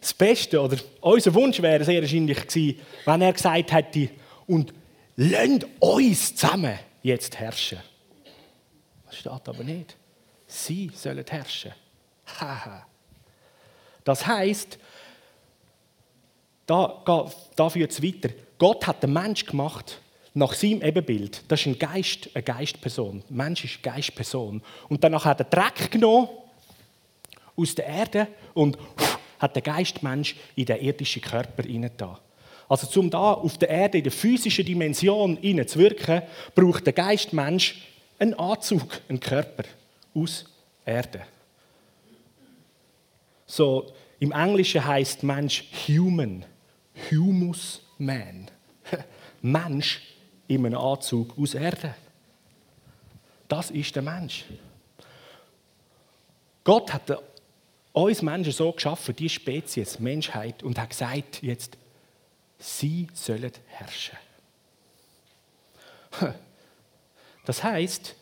[0.00, 4.08] Das Beste oder unser Wunsch wäre sehr wahrscheinlich gewesen, wenn er gesagt hätte,
[4.46, 4.72] und
[5.16, 7.80] lasst uns zusammen jetzt herrschen.
[9.04, 9.94] Das steht aber nicht.
[10.46, 11.72] Sie sollen herrschen.
[14.04, 14.78] das heißt,
[16.70, 18.30] da, da führt es weiter.
[18.58, 20.00] Gott hat den Mensch gemacht
[20.34, 21.42] nach seinem Ebenbild.
[21.48, 23.24] Das ist ein Geist, eine Geistperson.
[23.28, 24.62] Ein Mensch ist eine Geistperson.
[24.88, 26.28] Und danach hat er Dreck genommen
[27.56, 28.78] aus der Erde und
[29.38, 32.16] hat den Geistmensch in den irdischen Körper hineingetan.
[32.68, 36.22] Also um da auf der Erde in der physischen Dimension zu wirken,
[36.54, 37.82] braucht der Geistmensch
[38.18, 39.64] einen Anzug, einen Körper
[40.14, 40.44] aus
[40.84, 41.22] Erde.
[43.46, 46.44] So im Englischen heißt Mensch human,
[47.10, 48.50] humus man.
[49.42, 50.02] Mensch
[50.48, 51.94] in einem Anzug aus Erde.
[53.48, 54.44] Das ist der Mensch.
[56.64, 57.22] Gott hat
[57.92, 61.76] uns Menschen so geschaffen, die Spezies, Menschheit, und hat gesagt, jetzt,
[62.58, 64.18] sie sollen herrschen.
[67.46, 68.14] Das heißt,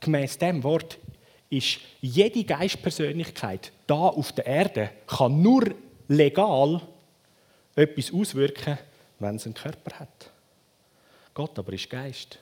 [0.00, 0.98] gemäß dem Wort
[1.50, 5.74] ist jede Geistpersönlichkeit da auf der Erde kann nur
[6.08, 6.82] legal
[7.78, 8.78] etwas auswirken,
[9.18, 10.30] wenn sie einen Körper hat.
[11.34, 12.38] Gott aber ist Geist.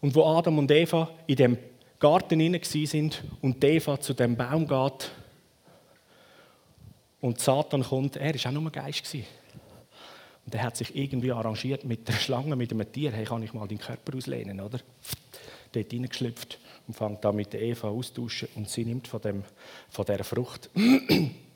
[0.00, 1.58] Und wo Adam und Eva in dem
[1.98, 5.10] Garten hinein sind und Eva zu dem Baum geht
[7.20, 9.14] und Satan kommt, er war auch nur ein Geist.
[9.14, 13.12] Und er hat sich irgendwie arrangiert mit der Schlange, mit einem Tier.
[13.12, 14.80] Hey, kann ich mal deinen Körper auslehnen, oder?
[15.72, 19.44] Dort hineingeschlüpft und fängt da mit der Eva austauschen und sie nimmt von, dem,
[19.90, 20.70] von dieser Frucht.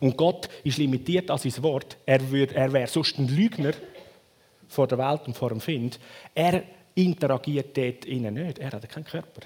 [0.00, 1.96] Und Gott ist limitiert an sein Wort.
[2.06, 3.72] Er, er wäre sonst ein Lügner
[4.68, 5.98] vor der Welt und vor dem Find.
[6.34, 6.62] Er
[6.94, 8.58] interagiert dort innen nicht.
[8.58, 9.42] Er hat keinen Körper.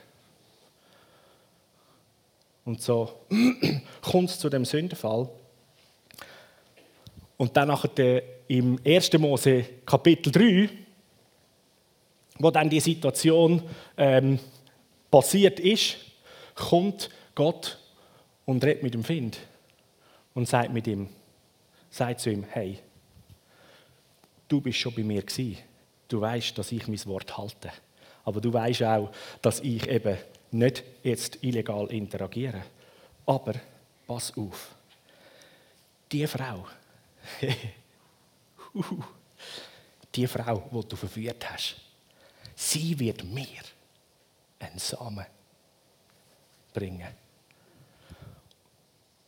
[2.65, 3.21] Und so
[4.03, 5.29] kommt es zu dem Sündenfall.
[7.37, 7.77] Und dann
[8.49, 9.13] im 1.
[9.15, 10.69] Mose Kapitel 3,
[12.39, 13.63] wo dann die Situation
[13.97, 14.39] ähm,
[15.11, 15.97] passiert ist,
[16.55, 17.79] kommt Gott
[18.45, 19.39] und redet mit dem Find
[20.35, 21.09] und sagt mit ihm,
[21.91, 22.79] sagt zu ihm, hey,
[24.49, 25.59] du bist schon bei mir gewesen.
[26.09, 27.71] Du weißt, dass ich mein Wort halte.
[28.25, 30.19] Aber du weißt auch, dass ich eben
[30.51, 32.63] nicht jetzt illegal interagiere.
[33.27, 33.55] Aber
[34.07, 34.75] pass auf,
[36.11, 36.67] die Frau,
[40.15, 41.77] die Frau, die du verführt hast,
[42.57, 43.63] sie wird mir
[44.59, 45.27] einen Samen
[46.73, 47.20] bringen.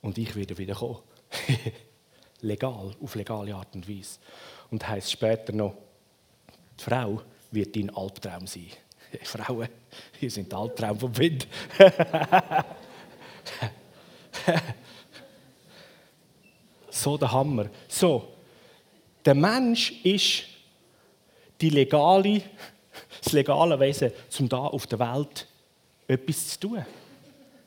[0.03, 0.99] Und ich werde wieder kommen.
[2.43, 4.19] Legal, auf legale Art und Weise.
[4.71, 5.75] Und heißt später noch,
[6.79, 8.67] die Frau wird dein Albtraum sein.
[9.23, 9.69] Frauen,
[10.21, 11.47] ihr sind der Albtraum vom Wind.
[16.91, 17.71] so der Hammer.
[17.89, 18.29] So,
[19.25, 20.45] der Mensch ist
[21.61, 22.43] die legale,
[23.23, 24.11] das legale Wesen,
[24.41, 25.47] um da auf der Welt
[26.09, 26.85] etwas zu tun,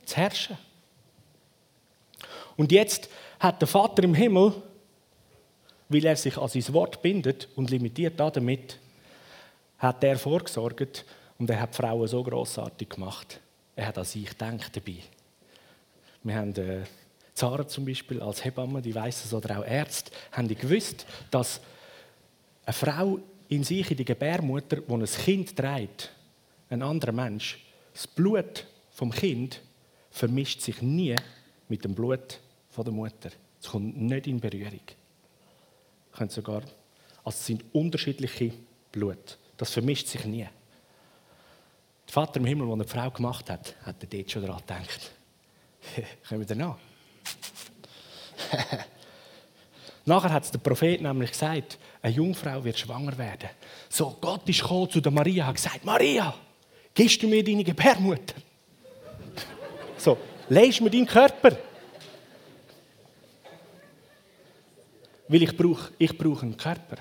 [0.05, 0.57] zu herrschen.
[2.57, 4.53] Und jetzt hat der Vater im Himmel,
[5.89, 8.79] weil er sich an sein Wort bindet und limitiert damit,
[9.77, 11.05] hat er vorgesorgt
[11.37, 13.39] und er hat die Frauen so großartig gemacht.
[13.75, 14.95] Er hat an sich gedacht dabei.
[16.23, 16.83] Wir haben äh,
[17.33, 21.59] Zara zum Beispiel als Hebamme, die weiß es, oder auch Ärzte, haben die gewusst, dass
[22.65, 26.11] eine Frau in sich, in die Gebärmutter, wo ein Kind trägt,
[26.69, 27.63] ein anderer Mensch,
[27.93, 29.61] das Blut vom Kind
[30.09, 31.15] vermischt sich nie
[31.67, 32.39] mit dem Blut
[32.75, 33.29] von der Mutter.
[33.61, 34.81] Es kommt nicht in Berührung.
[36.11, 36.61] Könnt sogar,
[37.23, 38.51] also es sind unterschiedliche
[38.91, 39.37] Blut.
[39.55, 40.47] Das vermischt sich nie.
[42.07, 45.11] Der Vater im Himmel, der eine Frau gemacht hat, hat er dort schon daran gedacht.
[46.27, 46.77] Kommen wir nach?
[50.05, 53.49] Nachher hat der Prophet nämlich gesagt, eine Jungfrau wird schwanger werden.
[53.89, 56.35] So, Gott ist gekommen zu der Maria und hat gesagt, Maria,
[56.93, 58.35] gibst du mir deine Gebärmutter?
[59.97, 60.17] So,
[60.49, 61.57] leist mir deinen Körper.
[65.27, 66.97] Weil ich brauche ich brauch einen Körper.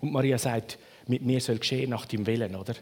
[0.00, 2.74] Und Maria sagt, mit mir soll geschehen nach deinem Willen, oder?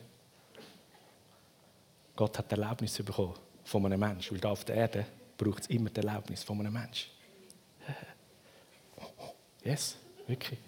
[2.15, 5.91] Gott hat Erlaubnis bekommen von einem Menschen, weil da auf der Erde braucht es immer
[5.91, 7.11] die Erlaubnis von einem Menschen.
[9.63, 9.97] Yes,
[10.27, 10.59] wirklich.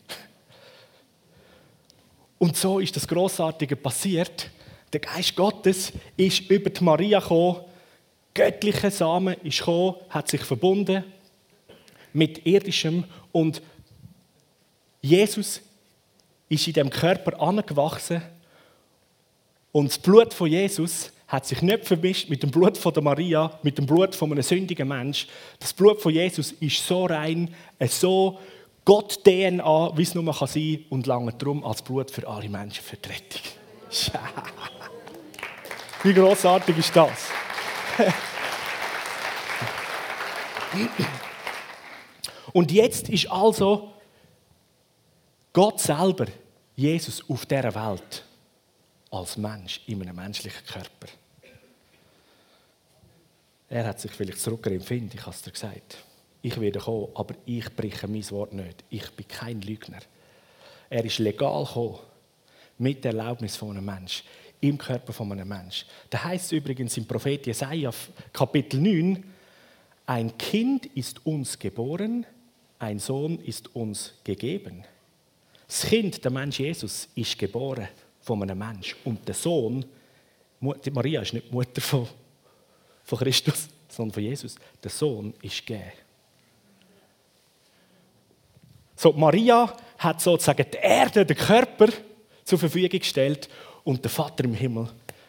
[2.38, 4.50] Und so ist das Großartige passiert.
[4.92, 7.61] Der Geist Gottes ist über die Maria gekommen,
[8.35, 11.04] göttlicher Samen ist gekommen, hat sich verbunden
[12.12, 13.62] mit irdischem und
[15.01, 15.61] Jesus
[16.49, 18.23] ist in dem Körper angewachsen
[19.73, 23.59] und das Blut von Jesus hat sich nicht vermischt mit dem Blut von der Maria,
[23.62, 25.27] mit dem Blut von einem sündigen Mensch.
[25.61, 27.55] Das Blut von Jesus ist so rein,
[27.87, 28.38] so
[28.85, 32.83] Gott DNA, wie es nur sein kann und lange drum als Blut für alle Menschen
[32.90, 33.42] die Rettung.
[36.03, 37.29] Wie großartig ist das?
[42.59, 43.92] Und jetzt ist also
[45.53, 46.27] Gott selber,
[46.75, 48.25] Jesus, auf dieser Welt
[49.12, 51.07] als Mensch in einem menschlichen Körper.
[53.68, 55.99] Er hat sich vielleicht zurückempfindet, ich habe es dir gesagt.
[56.42, 58.83] Ich werde kommen, aber ich breche mein Wort nicht.
[58.90, 60.01] Ich bin kein Lügner.
[60.90, 62.01] Er ist legal gekommen,
[62.79, 64.25] mit der Erlaubnis von einem Mensch,
[64.61, 65.87] im Körper von einem Mensch.
[66.11, 67.92] Da heißt es übrigens im Prophet Jesaja,
[68.33, 69.23] Kapitel 9,
[70.07, 72.27] ein Kind ist uns geboren,
[72.79, 74.85] ein Sohn ist uns gegeben.
[75.67, 77.88] Das Kind, der Mensch Jesus, ist geboren
[78.21, 78.97] von einem Mensch.
[79.05, 79.85] Und der Sohn,
[80.61, 82.09] Maria ist nicht die Mutter von,
[83.05, 84.57] von Christus, sondern von Jesus.
[84.83, 85.93] Der Sohn ist gegeben.
[88.97, 91.88] So, Maria hat sozusagen die Erde, den Körper
[92.45, 93.49] zur Verfügung gestellt
[93.85, 94.88] und der Vater im Himmel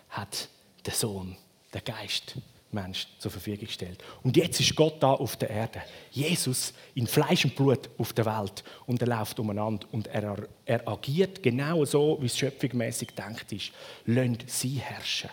[0.09, 0.49] hat
[0.85, 1.35] den Sohn,
[1.73, 2.35] den Geist
[2.71, 4.03] Mensch zur Verfügung gestellt.
[4.23, 5.81] Und jetzt ist Gott da auf der Erde.
[6.11, 8.63] Jesus in Fleisch und Blut auf der Welt.
[8.85, 13.71] Und er läuft umeinander und er, er agiert genau so, wie es schöpfungsmäßig gedacht ist.
[14.05, 15.29] Lasst sie herrschen.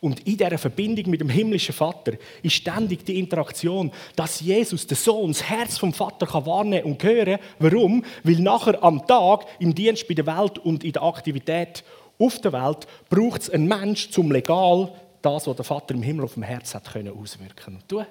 [0.00, 4.96] Und in dieser Verbindung mit dem himmlischen Vater ist ständig die Interaktion, dass Jesus, der
[4.96, 7.38] Sohn, das Herz vom Vater kann wahrnehmen und hören.
[7.58, 8.04] Warum?
[8.22, 11.82] Weil nachher am Tag im Dienst bei der Welt und in der Aktivität
[12.18, 14.92] auf der Welt braucht es einen Mensch, zum legal
[15.22, 17.76] das, was der Vater im Himmel auf dem Herz hat können auswirken.
[17.76, 18.04] Und du?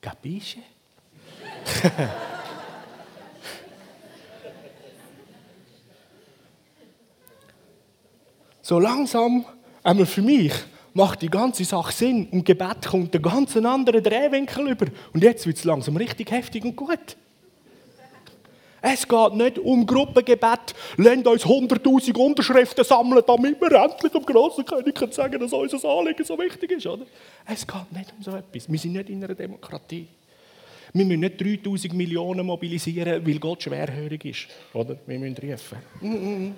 [0.00, 0.58] Capisce?
[8.62, 9.44] so langsam,
[9.82, 10.52] einmal für mich,
[10.94, 14.86] macht die ganze Sache Sinn und Gebet kommt einen ganz anderen Drehwinkel über.
[15.12, 17.16] Und jetzt wird es langsam richtig heftig und gut.
[18.82, 20.74] Es geht nicht um Gruppengebet.
[20.96, 25.88] Lasst uns 100.000 Unterschriften sammeln, damit wir endlich dem grossen König sagen können, dass unser
[25.88, 26.86] Anliegen so wichtig ist.
[26.86, 27.04] Oder?
[27.46, 28.70] Es geht nicht um so etwas.
[28.70, 30.06] Wir sind nicht in einer Demokratie.
[30.92, 34.48] Wir müssen nicht 3000 Millionen mobilisieren, weil Gott schwerhörig ist.
[34.72, 34.96] Oder?
[35.06, 35.78] Wir müssen rufen.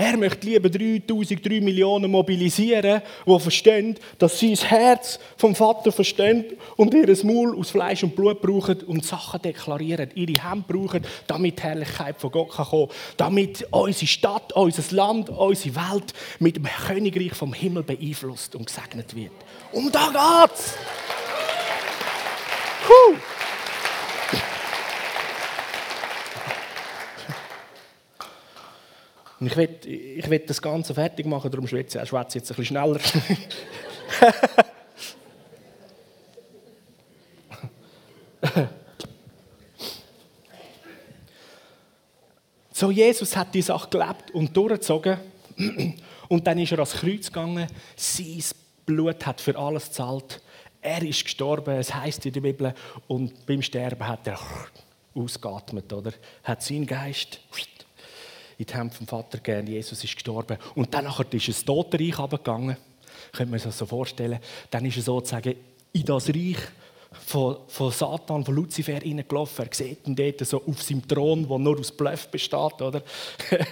[0.00, 5.90] Er möchte lieber 3000, 3 Millionen mobilisieren, die verstehen, dass sie das Herz vom Vater
[5.90, 6.44] verstehen
[6.76, 11.58] und ihr Maul aus Fleisch und Blut brauchen und Sachen deklarieren, ihre Hände brauchen, damit
[11.58, 16.68] die Herrlichkeit von Gott kommen kann, damit unsere Stadt, unser Land, unsere Welt mit dem
[16.86, 19.32] Königreich vom Himmel beeinflusst und gesegnet wird.
[19.72, 20.74] Um da geht's!
[22.88, 23.16] Huh.
[29.40, 32.64] Und ich will, ich will das Ganze fertig machen, darum schwätze ich jetzt ein bisschen
[32.64, 32.98] schneller.
[42.72, 45.18] so, Jesus hat die Sache gelebt und durchgezogen.
[46.28, 47.68] Und dann ist er ans Kreuz gegangen.
[47.96, 48.42] Sein
[48.84, 50.42] Blut hat für alles gezahlt.
[50.80, 52.74] Er ist gestorben, es heißt in der Bibel.
[53.06, 54.40] Und beim Sterben hat er
[55.14, 56.12] ausgeatmet, oder?
[56.42, 57.40] Hat seinen Geist
[58.58, 59.68] in die Hände vom Vater gegeben.
[59.68, 60.58] Jesus ist gestorben.
[60.74, 62.76] Und dann ist es Totenreich abgegangen.
[63.32, 64.40] Könnte man sich das so vorstellen.
[64.70, 65.54] Dann ist er sozusagen
[65.92, 66.58] in das Reich
[67.12, 69.66] von, von Satan, von Luzifer hineingelaufen.
[69.66, 73.02] Er sieht ihn dort so auf seinem Thron, der nur aus Bluff besteht, oder?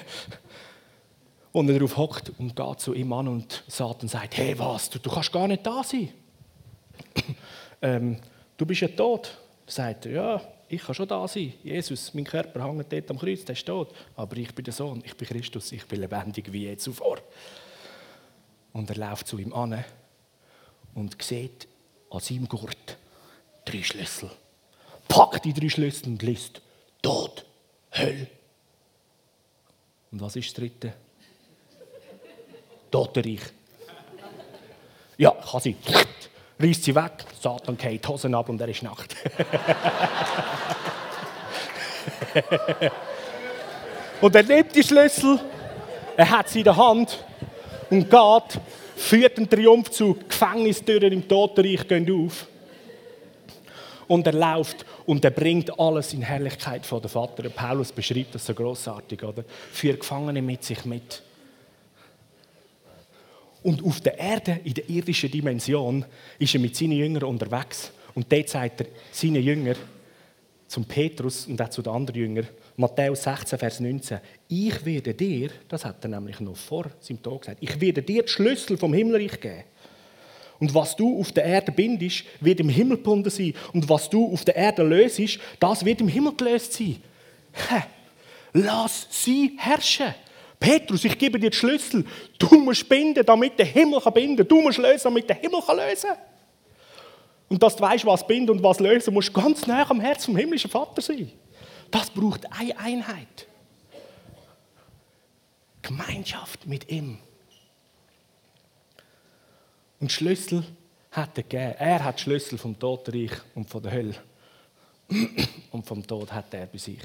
[1.52, 4.98] und er darauf hockt und geht zu ihm an und Satan sagt, hey was, du,
[4.98, 6.10] du kannst gar nicht da sein.
[7.82, 8.18] ähm,
[8.56, 9.36] du bist ja tot.
[9.66, 11.52] Sagt er, ja, ich kann schon da sein.
[11.62, 13.94] Jesus, mein Körper hängt dort am Kreuz, der ist tot.
[14.16, 17.18] Aber ich bin der Sohn, ich bin Christus, ich bin lebendig wie je zuvor.
[18.72, 19.84] Und er läuft zu ihm an
[20.94, 21.68] und sieht
[22.10, 22.98] an seinem Gurt
[23.64, 24.30] drei Schlüssel.
[25.08, 26.60] Packt die drei Schlüssel und liest
[27.00, 27.44] Tod,
[27.92, 28.26] Hölle.
[30.10, 30.94] Und was ist das dritte?
[32.90, 33.40] Totenreich.
[35.18, 35.76] Ja, kann sein
[36.58, 39.14] reißt sie weg, Satan geht die Hosen ab und er ist nackt.
[44.20, 45.38] und er nimmt die Schlüssel,
[46.16, 47.22] er hat sie in der Hand
[47.90, 48.60] und geht,
[48.96, 52.46] führt einen Triumphzug, Gefängnistüren im Totenreich gehen auf.
[54.08, 57.48] Und er läuft und er bringt alles in Herrlichkeit von der Vater.
[57.50, 59.44] Paulus beschreibt das so großartig, oder?
[59.72, 61.22] Führt Gefangene mit sich mit.
[63.66, 66.04] Und auf der Erde, in der irdischen Dimension,
[66.38, 67.90] ist er mit seinen Jüngern unterwegs.
[68.14, 69.74] Und dort sagt er seinen Jüngern,
[70.68, 75.50] zum Petrus und auch zu den anderen Jüngern, Matthäus 16, Vers 19, ich werde dir,
[75.66, 78.94] das hat er nämlich noch vor seinem Tod gesagt, ich werde dir die Schlüssel vom
[78.94, 79.64] Himmelreich geben.
[80.60, 83.52] Und was du auf der Erde bindest, wird im Himmel gebunden sein.
[83.72, 87.02] Und was du auf der Erde löst, das wird im Himmel gelöst sein.
[88.52, 90.14] Lass sie herrschen.
[90.58, 92.04] Petrus, ich gebe dir die Schlüssel.
[92.38, 94.46] Du musst binden, damit der Himmel kann binden.
[94.46, 96.10] Du musst lösen, damit der Himmel kann lösen.
[97.48, 100.24] Und dass du weißt, was binden und was lösen, musst du ganz nah am Herz
[100.24, 101.30] vom himmlischen Vater sein.
[101.90, 103.46] Das braucht eine Einheit.
[105.82, 107.18] Gemeinschaft mit ihm.
[110.00, 110.64] Und Schlüssel
[111.12, 111.74] hat er gegeben.
[111.78, 114.14] Er hat Schlüssel vom Totenreich und von der Hölle.
[115.70, 116.98] Und vom Tod hat er bei sich.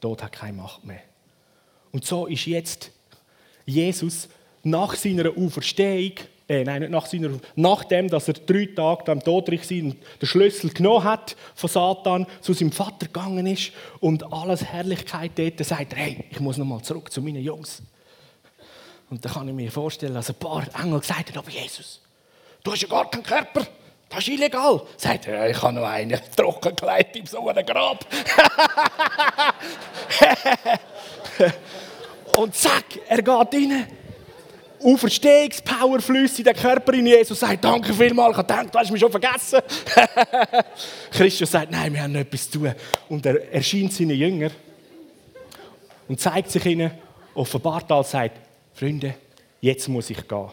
[0.00, 1.02] Tod hat keine Macht mehr.
[1.92, 2.90] Und so ist jetzt
[3.66, 4.28] Jesus
[4.62, 6.12] nach seiner Auferstehung,
[6.48, 10.26] äh, nein, nicht nach seiner, nachdem, dass er drei Tage am Todreich war und den
[10.26, 15.92] Schlüssel genommen hat von Satan, zu seinem Vater gegangen ist und alles Herrlichkeit dort, sagt
[15.92, 17.82] er, hey, ich muss nochmal zurück zu meinen Jungs.
[19.10, 22.00] Und da kann ich mir vorstellen, dass ein paar Engel gesagt haben, aber Jesus,
[22.64, 23.66] du hast ja gar keinen Körper.
[24.10, 24.82] Das ist illegal.
[24.96, 26.74] Sagt er, ich habe noch einen trocken
[27.14, 28.04] in so einem Grab.
[32.36, 33.86] Und zack, er geht rein.
[34.82, 39.00] Auferstehungspower fließt in den Körper in Jesus sagt, danke vielmals, ich habe du hast mich
[39.00, 39.60] schon vergessen.
[41.12, 42.74] Christus sagt, nein, wir haben noch etwas zu tun.
[43.08, 44.52] Und er erscheint seinen Jüngern
[46.08, 46.90] und zeigt sich ihnen
[47.34, 48.40] offenbart als sagt,
[48.74, 49.14] Freunde,
[49.60, 50.48] jetzt muss ich gehen.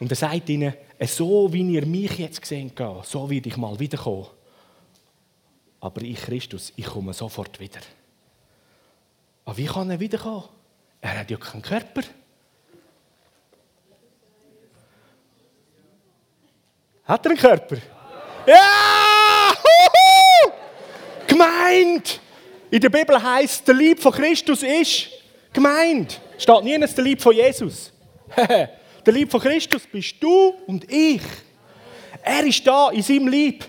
[0.00, 0.74] Und er sagt ihnen,
[1.08, 4.26] so wie ihr mich jetzt gesehen habt, so werde ich mal wiederkommen.
[5.80, 7.80] Aber ich, Christus, ich komme sofort wieder.
[9.44, 10.44] Aber wie kann er wiederkommen?
[11.00, 12.02] Er hat ja keinen Körper.
[17.04, 17.76] Hat er einen Körper?
[18.46, 19.52] Ja!
[21.26, 22.20] Gemeint!
[22.70, 25.08] In der Bibel heißt, der Lieb von Christus ist
[25.52, 26.20] gemeint.
[26.38, 27.92] Steht nie der Lieb von Jesus.
[29.04, 31.22] der Lieb von Christus bist du und ich.
[32.22, 33.64] Er ist da in seinem Lieb.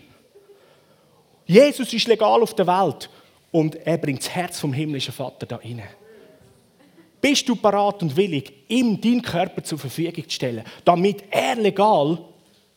[1.46, 3.10] Jesus ist legal auf der Welt
[3.52, 5.84] und er bringt das Herz vom himmlischen Vater da rein.
[7.20, 12.20] Bist du parat und willig, ihm deinen Körper zur Verfügung zu stellen, damit er legal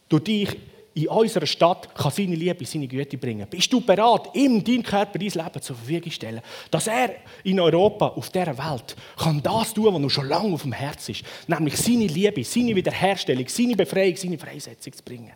[0.08, 0.56] durch dich
[0.96, 3.46] in unserer Stadt kann seine Liebe, seine Güte bringen.
[3.50, 6.40] Bist du bereit, ihm deinen Körper, dein Leben zur Verfügung zu stellen,
[6.70, 10.62] dass er in Europa, auf dieser Welt, kann das tun, was noch schon lange auf
[10.62, 15.34] dem Herz ist, nämlich seine Liebe, seine Wiederherstellung, seine Befreiung, seine Freisetzung zu bringen.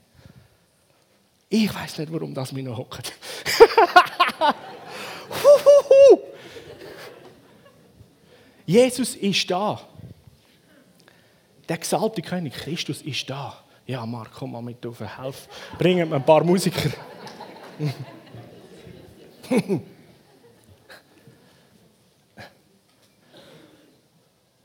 [1.50, 3.12] Ich weiß nicht, warum das mir noch hockt.
[8.64, 9.78] Jesus ist da.
[11.68, 13.62] Der gesalbte König Christus ist da.
[13.90, 15.48] Ja, Marc, komm mal mit auf, helf.
[15.76, 16.90] Bringen mir ein paar Musiker.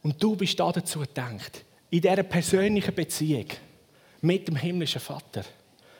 [0.03, 3.47] Und du bist da dazu gedacht, in dieser persönlichen Beziehung
[4.21, 5.43] mit dem himmlischen Vater,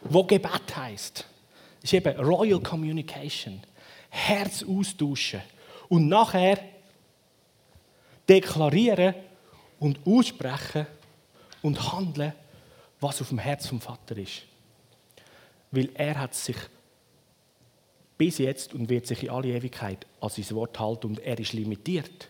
[0.02, 1.26] wo Gebet heißt,
[1.82, 3.60] ist eben Royal Communication,
[4.08, 5.42] Herz austauschen
[5.90, 6.60] und nachher
[8.30, 9.16] deklarieren
[9.80, 10.86] und aussprechen
[11.64, 12.34] und handeln
[13.06, 14.42] was auf dem Herz vom Vater ist.
[15.70, 16.56] Weil er hat sich
[18.18, 21.54] bis jetzt und wird sich in alle Ewigkeit an sein Wort halten und er ist
[21.54, 22.30] limitiert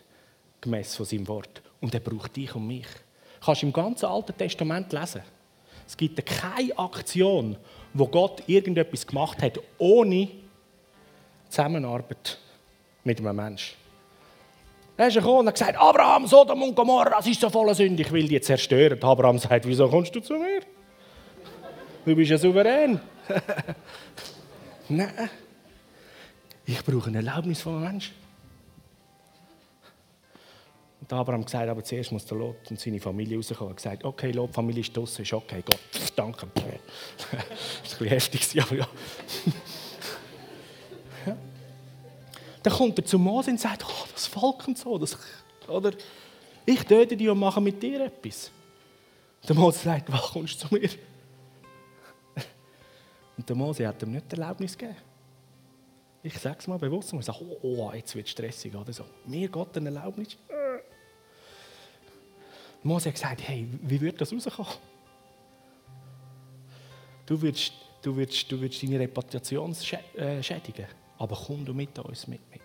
[0.60, 2.86] gemäß von seinem Wort und er braucht dich und mich.
[3.40, 5.22] Du kannst im ganzen Alten Testament lesen.
[5.86, 7.56] Es gibt keine Aktion,
[7.94, 10.28] wo Gott irgendetwas gemacht hat, ohne
[11.48, 12.38] Zusammenarbeit
[13.04, 13.85] mit einem Menschen.
[14.98, 18.02] Er ist gekommen und hat gesagt, Abraham, Sodom und Gomorra, das ist so voller Sünde,
[18.02, 19.02] ich will die zerstören.
[19.02, 20.60] Abraham sagt, wieso kommst du zu mir?
[22.04, 23.00] Du bist ja souverän.
[24.88, 25.30] Nein,
[26.64, 28.14] ich brauche eine Erlaubnis von einem Menschen.
[31.00, 33.68] Und Abraham gesagt, aber zuerst muss der Lot und seine Familie rauskommen.
[33.68, 35.78] Er hat gesagt, okay, Lot, Familie ist draußen, ist okay, Gott,
[36.16, 36.46] danke.
[36.54, 36.62] das
[37.32, 37.48] war ein
[37.98, 38.88] bisschen heftig, aber ja.
[42.66, 45.16] Dann kommt er zu Mose und sagt, oh, das Volk und so, das,
[45.68, 45.92] oder
[46.64, 48.50] ich töte die und mache mit dir etwas.
[49.48, 50.90] Der Mose sagt, was kommst du zu mir?
[53.36, 54.98] Und der Mose hat ihm nicht die Erlaubnis gegeben.
[56.24, 59.04] Ich sage es mal bewusst und sage, oh, oh, jetzt wird es stressig oder so.
[59.26, 60.36] Mir Gott eine Erlaubnis.
[62.82, 64.72] Mose hat gesagt, hey, wie wird das rauskommen?
[67.26, 69.72] Du wirst, du wirst, du wirst deine Reputation
[70.16, 70.86] äh, schädigen.
[71.18, 72.60] Aber komm du mit uns mit mir.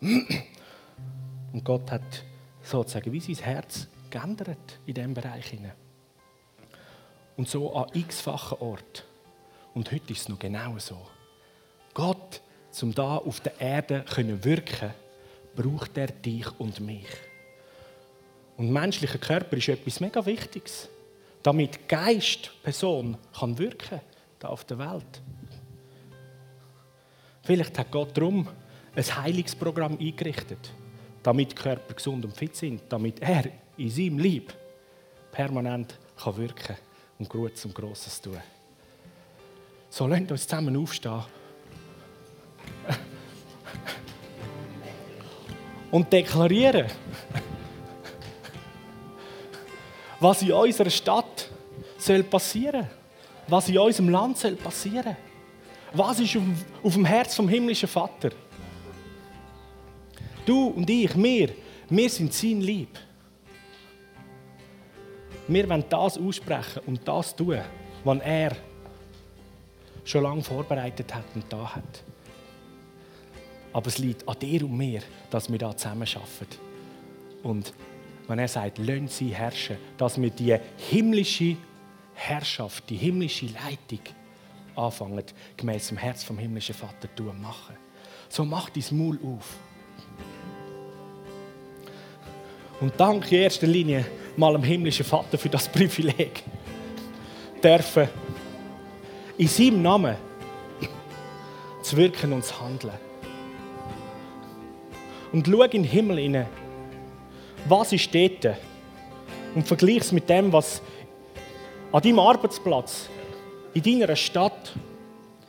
[1.52, 2.24] Und Gott hat
[2.62, 5.56] sozusagen wie sein Herz geändert in diesem Bereich.
[7.36, 9.04] Und so an x-fachen Ort.
[9.74, 10.98] Und heute ist es noch genau so.
[11.94, 12.40] Gott,
[12.80, 14.92] um da auf der Erde zu wirken,
[15.54, 17.06] braucht er dich und mich.
[18.56, 20.88] Und menschlicher Körper ist etwas mega Wichtiges,
[21.42, 24.00] damit Geist, Person kann wirken
[24.38, 25.22] da auf der Welt.
[27.42, 28.46] Vielleicht hat Gott darum
[28.94, 30.72] ein Heilungsprogramm eingerichtet,
[31.22, 33.44] damit Körper gesund und fit sind, damit er
[33.76, 34.54] in seinem Lieb
[35.30, 36.76] permanent kann wirken
[37.18, 38.38] und Gutes und Grosses tun.
[39.88, 41.22] So, lasst uns zusammen aufstehen.
[45.90, 46.86] Und deklarieren,
[50.20, 51.50] was in unserer Stadt
[51.98, 52.88] soll passieren
[53.48, 55.16] was in unserem Land soll passieren
[55.94, 56.36] was ist
[56.82, 58.30] auf dem Herz vom himmlischen Vater?
[60.44, 61.50] Du und ich, wir,
[61.88, 62.98] wir sind sein Lieb.
[65.48, 67.60] Wir wollen das aussprechen und das tun,
[68.04, 68.56] was er
[70.04, 72.02] schon lange vorbereitet hat und da hat.
[73.72, 76.58] Aber es liegt an dir und mir, dass wir da zusammen arbeiten.
[77.42, 77.72] Und
[78.28, 81.56] wenn er sagt, lassen sie herrschen, dass wir die himmlische
[82.14, 84.00] Herrschaft, die himmlische Leitung
[84.76, 85.22] anfangen,
[85.56, 87.76] gemäß dem Herz vom himmlischen Vater zu machen.
[88.28, 89.56] So mach dein Maul auf.
[92.80, 94.04] Und danke in erster Linie
[94.36, 96.42] mal dem himmlischen Vater für das Privileg,
[97.62, 98.08] dürfen
[99.38, 100.16] in seinem Namen
[101.82, 102.98] zu wirken und zu handeln.
[105.32, 106.46] und schau in den Himmel hinein.
[107.66, 108.56] Was ist dort?
[109.54, 110.82] Und vergleich es mit dem, was
[111.90, 113.08] an deinem Arbeitsplatz,
[113.74, 114.72] in deiner Stadt,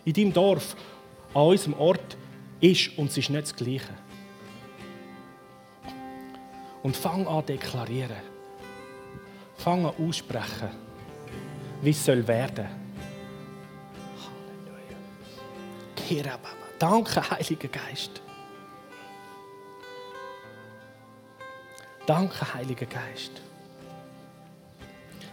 [0.06, 0.76] in deinem Dorf,
[1.34, 2.18] an unserem Ort
[2.60, 3.94] ist und es ist nicht das Gleiche.
[6.82, 8.34] Und fang an deklarieren.
[9.58, 10.70] Fang an aussprechen,
[11.82, 12.68] wie es soll werden.
[16.10, 16.40] Halleluja.
[16.80, 18.22] Danke, Heiliger Geist.
[22.06, 23.32] Danke, Heiliger Geist.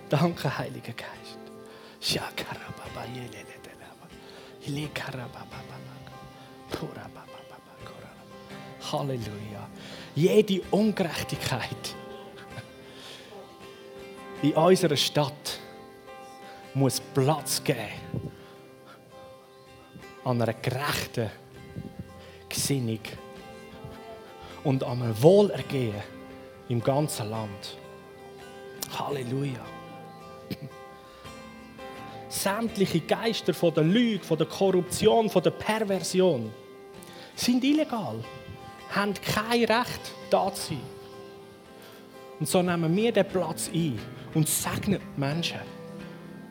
[0.09, 1.30] Danke, Heiliger Geist.
[8.93, 9.69] Halleluja.
[10.15, 11.95] Jede Ungerechtigkeit
[14.43, 15.61] in unserer Stadt
[16.75, 18.33] muss Platz geben
[20.25, 21.31] an einer gerechten
[22.49, 23.01] Gesinnung
[24.65, 26.03] und an einem Wohlergehen
[26.69, 27.77] im ganzen Land.
[28.99, 29.65] Halleluja.
[32.43, 36.51] Sämtliche Geister von der Lüge, von der Korruption, von der Perversion
[37.37, 38.17] sind illegal,
[38.89, 40.81] haben kein Recht, da zu sein.
[42.39, 43.99] Und so nehmen wir den Platz ein
[44.33, 45.61] und segnen die Menschen.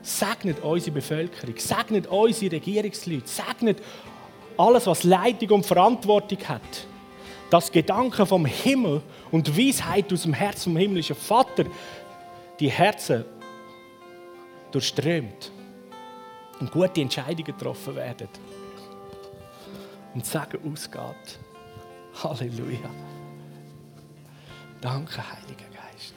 [0.04, 3.82] Segnet unsere Bevölkerung, segnet unsere Regierungsleute, segnet
[4.58, 6.86] alles, was Leitung und Verantwortung hat.
[7.50, 11.66] Dass Gedanken vom Himmel und Weisheit aus dem Herz vom himmlischen Vater
[12.60, 13.26] die Herzen
[14.72, 15.52] durchströmt
[16.60, 18.28] und gute Entscheidungen getroffen werden.
[20.14, 21.39] Und Sagen ausgeht.
[22.24, 22.89] Halleluja.
[24.82, 26.16] Danke, Heiliger Geist.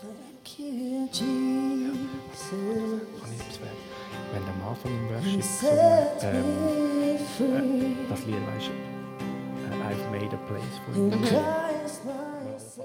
[0.00, 1.96] Thank you, Jesus.
[4.32, 5.44] Wenn der Mann von dem Worship
[6.22, 7.94] ähm, free.
[8.08, 8.72] das Lied weißt du,
[9.72, 10.92] äh, I've made a place for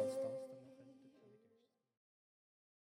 [0.05, 0.20] you.